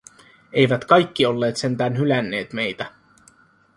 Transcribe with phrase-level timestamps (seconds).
[0.53, 2.91] Eivät kaikki olleet sentään hylänneet meitä.